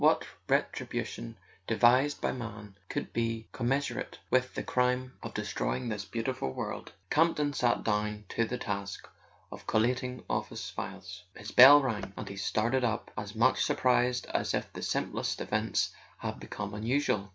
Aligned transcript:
What 0.01 0.25
ret¬ 0.47 0.65
ribution 0.79 1.35
devised 1.67 2.21
by 2.21 2.31
man 2.31 2.75
could 2.89 3.13
be 3.13 3.47
commensurate 3.51 4.17
with 4.31 4.55
the 4.55 4.63
crime 4.63 5.13
of 5.21 5.35
destroying 5.35 5.91
his 5.91 6.05
beautiful 6.05 6.51
world? 6.53 6.91
Camp 7.11 7.37
ton 7.37 7.53
sat 7.53 7.83
down 7.83 8.25
to 8.29 8.45
the 8.45 8.57
task 8.57 9.07
of 9.51 9.67
collating 9.67 10.23
office 10.27 10.71
files. 10.71 11.21
His 11.35 11.51
bell 11.51 11.83
rang, 11.83 12.13
and 12.17 12.27
he 12.27 12.35
started 12.37 12.83
up, 12.83 13.11
as 13.15 13.35
much 13.35 13.61
surprised 13.63 14.25
as 14.33 14.55
if 14.55 14.73
the 14.73 14.81
simplest 14.81 15.39
events 15.39 15.91
had 16.17 16.39
become 16.39 16.73
unusual. 16.73 17.29